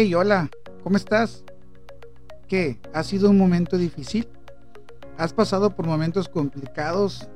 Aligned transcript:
Hey, 0.00 0.14
hola, 0.14 0.48
¿cómo 0.84 0.96
estás? 0.96 1.42
¿Qué? 2.46 2.78
¿Ha 2.94 3.02
sido 3.02 3.30
un 3.30 3.36
momento 3.36 3.76
difícil? 3.76 4.28
¿Has 5.16 5.32
pasado 5.32 5.74
por 5.74 5.88
momentos 5.88 6.28
complicados 6.28 7.28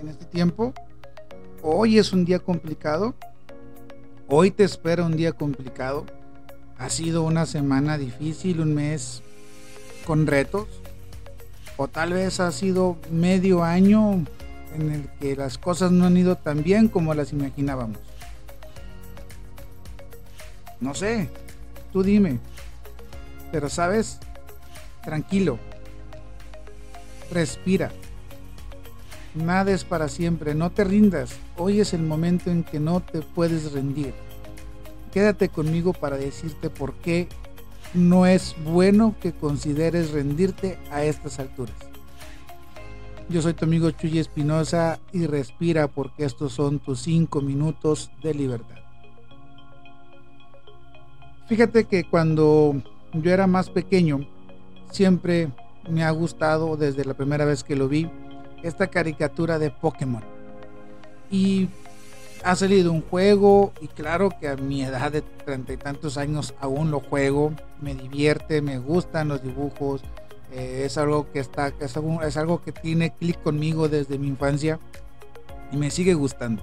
en 0.00 0.06
este 0.06 0.24
tiempo? 0.24 0.72
¿Hoy 1.62 1.98
es 1.98 2.12
un 2.12 2.24
día 2.24 2.38
complicado? 2.38 3.16
¿Hoy 4.28 4.52
te 4.52 4.62
espera 4.62 5.04
un 5.04 5.16
día 5.16 5.32
complicado? 5.32 6.06
¿Ha 6.78 6.90
sido 6.90 7.24
una 7.24 7.44
semana 7.44 7.98
difícil, 7.98 8.60
un 8.60 8.72
mes 8.72 9.24
con 10.06 10.28
retos? 10.28 10.68
¿O 11.76 11.88
tal 11.88 12.12
vez 12.12 12.38
ha 12.38 12.52
sido 12.52 12.98
medio 13.10 13.64
año 13.64 14.24
en 14.76 14.92
el 14.92 15.08
que 15.18 15.34
las 15.34 15.58
cosas 15.58 15.90
no 15.90 16.06
han 16.06 16.16
ido 16.16 16.36
tan 16.36 16.62
bien 16.62 16.86
como 16.86 17.14
las 17.14 17.32
imaginábamos? 17.32 17.98
No 20.80 20.94
sé, 20.94 21.28
Tú 21.92 22.02
dime. 22.02 22.38
Pero 23.52 23.68
sabes, 23.68 24.18
tranquilo. 25.02 25.58
Respira. 27.30 27.90
Nada 29.34 29.72
es 29.72 29.84
para 29.84 30.08
siempre, 30.08 30.54
no 30.54 30.70
te 30.70 30.84
rindas. 30.84 31.36
Hoy 31.56 31.80
es 31.80 31.94
el 31.94 32.02
momento 32.02 32.50
en 32.50 32.64
que 32.64 32.80
no 32.80 33.00
te 33.00 33.22
puedes 33.22 33.72
rendir. 33.72 34.12
Quédate 35.12 35.48
conmigo 35.48 35.92
para 35.92 36.16
decirte 36.16 36.70
por 36.70 36.94
qué 36.94 37.28
no 37.94 38.26
es 38.26 38.56
bueno 38.64 39.14
que 39.20 39.32
consideres 39.32 40.10
rendirte 40.10 40.78
a 40.90 41.04
estas 41.04 41.38
alturas. 41.38 41.76
Yo 43.28 43.42
soy 43.42 43.54
tu 43.54 43.64
amigo 43.64 43.90
Chuy 43.92 44.18
Espinosa 44.18 44.98
y 45.12 45.26
respira 45.26 45.86
porque 45.86 46.24
estos 46.24 46.52
son 46.52 46.80
tus 46.80 47.00
cinco 47.02 47.40
minutos 47.40 48.10
de 48.22 48.34
libertad. 48.34 48.89
Fíjate 51.50 51.82
que 51.82 52.04
cuando 52.04 52.80
yo 53.12 53.32
era 53.32 53.48
más 53.48 53.70
pequeño, 53.70 54.24
siempre 54.92 55.48
me 55.90 56.04
ha 56.04 56.10
gustado 56.12 56.76
desde 56.76 57.04
la 57.04 57.14
primera 57.14 57.44
vez 57.44 57.64
que 57.64 57.74
lo 57.74 57.88
vi 57.88 58.08
esta 58.62 58.86
caricatura 58.86 59.58
de 59.58 59.72
Pokémon. 59.72 60.22
Y 61.28 61.68
ha 62.44 62.54
salido 62.54 62.92
un 62.92 63.02
juego 63.02 63.72
y 63.80 63.88
claro 63.88 64.30
que 64.40 64.46
a 64.46 64.54
mi 64.54 64.84
edad 64.84 65.10
de 65.10 65.22
treinta 65.22 65.72
y 65.72 65.76
tantos 65.76 66.18
años 66.18 66.54
aún 66.60 66.92
lo 66.92 67.00
juego, 67.00 67.52
me 67.80 67.96
divierte, 67.96 68.62
me 68.62 68.78
gustan 68.78 69.26
los 69.26 69.42
dibujos, 69.42 70.02
eh, 70.52 70.84
es 70.86 70.96
algo 70.98 71.32
que 71.32 71.40
está, 71.40 71.72
es 71.80 71.96
algo, 71.96 72.22
es 72.22 72.36
algo 72.36 72.62
que 72.62 72.70
tiene 72.70 73.12
clic 73.12 73.42
conmigo 73.42 73.88
desde 73.88 74.18
mi 74.18 74.28
infancia 74.28 74.78
y 75.72 75.76
me 75.76 75.90
sigue 75.90 76.14
gustando. 76.14 76.62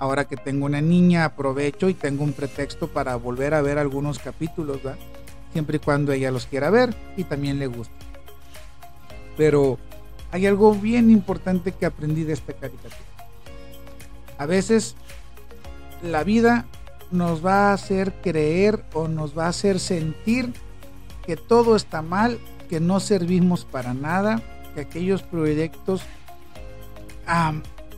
Ahora 0.00 0.24
que 0.24 0.38
tengo 0.38 0.64
una 0.64 0.80
niña, 0.80 1.26
aprovecho 1.26 1.90
y 1.90 1.94
tengo 1.94 2.24
un 2.24 2.32
pretexto 2.32 2.88
para 2.88 3.16
volver 3.16 3.52
a 3.52 3.60
ver 3.60 3.76
algunos 3.76 4.18
capítulos, 4.18 4.82
¿verdad? 4.82 4.98
Siempre 5.52 5.76
y 5.76 5.80
cuando 5.80 6.12
ella 6.12 6.30
los 6.30 6.46
quiera 6.46 6.70
ver 6.70 6.94
y 7.18 7.24
también 7.24 7.58
le 7.58 7.66
guste. 7.66 7.92
Pero 9.36 9.78
hay 10.32 10.46
algo 10.46 10.74
bien 10.74 11.10
importante 11.10 11.72
que 11.72 11.84
aprendí 11.84 12.24
de 12.24 12.32
esta 12.32 12.54
caricatura. 12.54 12.96
A 14.38 14.46
veces 14.46 14.96
la 16.02 16.24
vida 16.24 16.64
nos 17.10 17.44
va 17.44 17.68
a 17.68 17.74
hacer 17.74 18.14
creer 18.22 18.82
o 18.94 19.06
nos 19.06 19.36
va 19.36 19.44
a 19.44 19.50
hacer 19.50 19.80
sentir 19.80 20.54
que 21.26 21.36
todo 21.36 21.76
está 21.76 22.00
mal, 22.00 22.38
que 22.70 22.80
no 22.80 23.00
servimos 23.00 23.66
para 23.66 23.92
nada, 23.92 24.40
que 24.74 24.80
aquellos 24.80 25.22
proyectos 25.22 26.00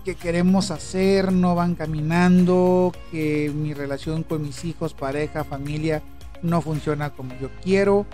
que 0.04 0.14
queremos 0.14 0.70
hacer 0.70 1.32
no 1.32 1.54
van 1.54 1.74
caminando, 1.74 2.92
que 3.10 3.50
mi 3.54 3.72
relación 3.74 4.22
con 4.22 4.42
mis 4.42 4.64
hijos, 4.64 4.94
pareja, 4.94 5.44
familia 5.44 6.02
no 6.42 6.60
funciona 6.60 7.10
como 7.10 7.34
yo 7.38 7.50
quiero. 7.62 8.06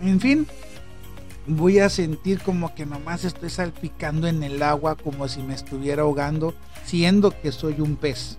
En 0.00 0.20
fin, 0.20 0.46
voy 1.46 1.78
a 1.78 1.88
sentir 1.88 2.40
como 2.40 2.74
que 2.74 2.86
nomás 2.86 3.24
estoy 3.24 3.50
salpicando 3.50 4.26
en 4.26 4.42
el 4.42 4.62
agua 4.62 4.96
como 4.96 5.28
si 5.28 5.42
me 5.42 5.54
estuviera 5.54 6.02
ahogando, 6.02 6.54
siendo 6.84 7.30
que 7.40 7.52
soy 7.52 7.80
un 7.80 7.96
pez. 7.96 8.36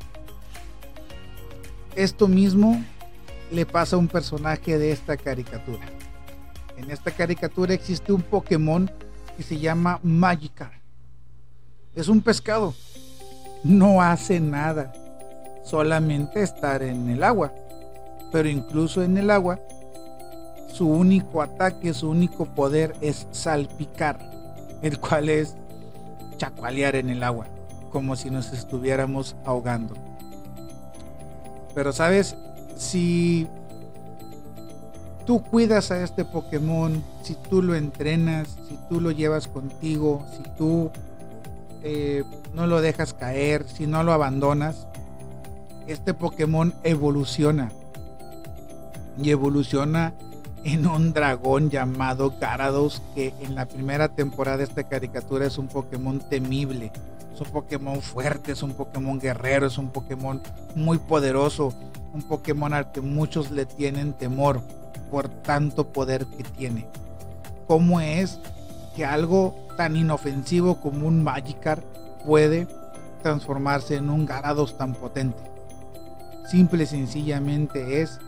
Esto 1.95 2.27
mismo 2.27 2.83
le 3.51 3.65
pasa 3.65 3.95
a 3.95 3.99
un 3.99 4.07
personaje 4.07 4.77
de 4.77 4.91
esta 4.91 5.17
caricatura. 5.17 5.85
En 6.77 6.89
esta 6.89 7.11
caricatura 7.11 7.73
existe 7.73 8.11
un 8.11 8.21
Pokémon 8.21 8.89
que 9.37 9.43
se 9.43 9.59
llama 9.59 9.99
Magikarp 10.03 10.80
es 11.95 12.07
un 12.07 12.21
pescado. 12.21 12.73
No 13.63 14.01
hace 14.01 14.39
nada. 14.39 14.93
Solamente 15.63 16.41
estar 16.41 16.81
en 16.83 17.09
el 17.09 17.23
agua. 17.23 17.53
Pero 18.31 18.49
incluso 18.49 19.03
en 19.03 19.17
el 19.17 19.29
agua, 19.29 19.59
su 20.67 20.87
único 20.87 21.41
ataque, 21.41 21.93
su 21.93 22.09
único 22.09 22.45
poder 22.45 22.95
es 23.01 23.27
salpicar. 23.31 24.17
El 24.81 24.99
cual 24.99 25.29
es 25.29 25.55
chacualear 26.37 26.95
en 26.95 27.09
el 27.09 27.23
agua. 27.23 27.47
Como 27.91 28.15
si 28.15 28.29
nos 28.29 28.53
estuviéramos 28.53 29.35
ahogando. 29.45 29.95
Pero 31.75 31.93
sabes, 31.93 32.35
si 32.75 33.47
tú 35.25 35.43
cuidas 35.43 35.91
a 35.91 36.03
este 36.03 36.25
Pokémon, 36.25 37.03
si 37.21 37.35
tú 37.35 37.61
lo 37.61 37.75
entrenas, 37.75 38.57
si 38.67 38.77
tú 38.89 38.99
lo 38.99 39.11
llevas 39.11 39.47
contigo, 39.47 40.25
si 40.35 40.43
tú 40.57 40.89
eh, 41.83 42.23
no 42.53 42.67
lo 42.67 42.81
dejas 42.81 43.13
caer, 43.13 43.67
si 43.67 43.87
no 43.87 44.03
lo 44.03 44.13
abandonas, 44.13 44.87
este 45.87 46.13
Pokémon 46.13 46.73
evoluciona. 46.83 47.71
Y 49.21 49.29
evoluciona 49.31 50.13
en 50.63 50.87
un 50.87 51.13
dragón 51.13 51.69
llamado 51.69 52.33
Garados, 52.39 53.01
que 53.15 53.33
en 53.41 53.55
la 53.55 53.67
primera 53.67 54.09
temporada 54.09 54.57
de 54.57 54.63
esta 54.65 54.83
caricatura 54.83 55.45
es 55.45 55.57
un 55.57 55.67
Pokémon 55.67 56.19
temible. 56.19 56.91
Es 57.33 57.41
un 57.41 57.47
Pokémon 57.47 58.01
fuerte, 58.01 58.51
es 58.51 58.61
un 58.61 58.73
Pokémon 58.73 59.19
guerrero, 59.19 59.67
es 59.67 59.77
un 59.77 59.89
Pokémon 59.89 60.41
muy 60.75 60.97
poderoso. 60.97 61.73
Un 62.13 62.21
Pokémon 62.23 62.73
al 62.73 62.91
que 62.91 63.01
muchos 63.01 63.51
le 63.51 63.65
tienen 63.65 64.13
temor 64.13 64.61
por 65.09 65.29
tanto 65.29 65.87
poder 65.91 66.25
que 66.25 66.43
tiene. 66.43 66.87
¿Cómo 67.67 68.01
es 68.01 68.39
que 68.95 69.05
algo 69.05 69.55
tan 69.81 69.95
inofensivo 69.95 70.79
como 70.79 71.07
un 71.07 71.23
Magikarp 71.23 71.83
puede 72.23 72.67
transformarse 73.23 73.95
en 73.95 74.11
un 74.11 74.27
Garados 74.27 74.77
tan 74.77 74.93
potente. 74.93 75.41
Simple 76.47 76.83
y 76.83 76.85
sencillamente 76.85 78.03
es 78.03 78.19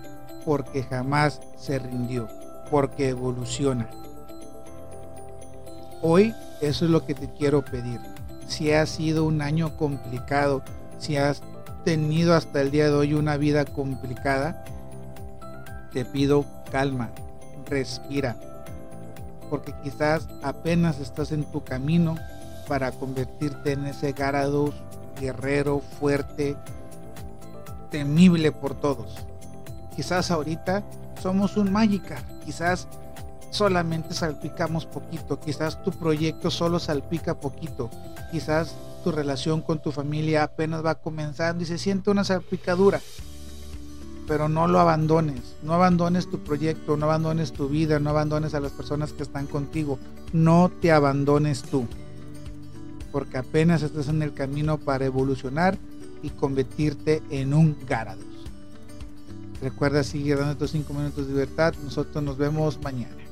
porque 0.45 0.81
jamás 0.81 1.41
se 1.55 1.77
rindió, 1.77 2.27
porque 2.71 3.09
evoluciona. 3.09 3.87
Hoy 6.01 6.33
eso 6.59 6.85
es 6.85 6.91
lo 6.91 7.05
que 7.05 7.13
te 7.13 7.29
quiero 7.29 7.63
pedir. 7.63 8.01
Si 8.47 8.71
ha 8.71 8.87
sido 8.87 9.23
un 9.23 9.43
año 9.43 9.77
complicado, 9.77 10.63
si 10.97 11.17
has 11.17 11.43
tenido 11.85 12.33
hasta 12.33 12.61
el 12.61 12.71
día 12.71 12.85
de 12.85 12.95
hoy 12.95 13.13
una 13.13 13.37
vida 13.37 13.63
complicada, 13.63 14.65
te 15.91 16.03
pido 16.03 16.45
calma, 16.71 17.11
respira, 17.67 18.37
porque 19.53 19.75
quizás 19.83 20.27
apenas 20.41 20.99
estás 20.99 21.31
en 21.31 21.43
tu 21.43 21.63
camino 21.63 22.15
para 22.67 22.91
convertirte 22.91 23.73
en 23.73 23.85
ese 23.85 24.11
Garados 24.11 24.73
guerrero, 25.21 25.79
fuerte, 25.99 26.57
temible 27.91 28.51
por 28.51 28.73
todos. 28.73 29.13
Quizás 29.95 30.31
ahorita 30.31 30.81
somos 31.21 31.55
un 31.55 31.71
Magikarp, 31.71 32.25
quizás 32.43 32.87
solamente 33.51 34.15
salpicamos 34.15 34.87
poquito, 34.87 35.39
quizás 35.39 35.83
tu 35.83 35.91
proyecto 35.91 36.49
solo 36.49 36.79
salpica 36.79 37.35
poquito, 37.35 37.91
quizás 38.31 38.73
tu 39.03 39.11
relación 39.11 39.61
con 39.61 39.79
tu 39.79 39.91
familia 39.91 40.41
apenas 40.41 40.83
va 40.83 40.95
comenzando 40.95 41.61
y 41.61 41.67
se 41.67 41.77
siente 41.77 42.09
una 42.09 42.23
salpicadura 42.23 42.99
pero 44.27 44.49
no 44.49 44.67
lo 44.67 44.79
abandones. 44.79 45.55
No 45.63 45.73
abandones 45.73 46.29
tu 46.29 46.39
proyecto, 46.39 46.97
no 46.97 47.05
abandones 47.05 47.53
tu 47.53 47.69
vida, 47.69 47.99
no 47.99 48.09
abandones 48.09 48.53
a 48.53 48.59
las 48.59 48.71
personas 48.71 49.13
que 49.13 49.23
están 49.23 49.47
contigo. 49.47 49.99
No 50.31 50.71
te 50.81 50.91
abandones 50.91 51.63
tú. 51.63 51.87
Porque 53.11 53.37
apenas 53.37 53.83
estás 53.83 54.07
en 54.07 54.21
el 54.21 54.33
camino 54.33 54.77
para 54.77 55.05
evolucionar 55.05 55.77
y 56.21 56.29
convertirte 56.29 57.21
en 57.29 57.53
un 57.53 57.77
Garados. 57.87 58.23
Recuerda 59.61 60.03
seguir 60.03 60.37
dando 60.37 60.53
estos 60.53 60.71
5 60.71 60.93
minutos 60.93 61.27
de 61.27 61.33
libertad. 61.33 61.73
Nosotros 61.83 62.23
nos 62.23 62.37
vemos 62.37 62.79
mañana. 62.81 63.22